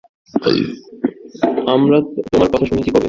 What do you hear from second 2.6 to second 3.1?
শুনেছি কবে?